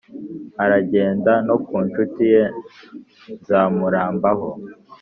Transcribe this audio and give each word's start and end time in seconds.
aragenda 0.63 1.33
no 1.47 1.55
ku 1.65 1.75
nshuti 1.85 2.21
ye 2.33 2.43
nzamurambaho. 3.39 4.49